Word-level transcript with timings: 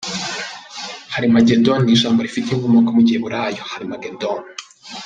Harimagedoni 1.13 1.83
ni 1.85 1.91
ijambo 1.95 2.19
rifite 2.25 2.47
inkomoko 2.51 2.89
mu 2.95 3.01
Giheburayo 3.07 3.61
“Har-Magedone. 3.71 4.47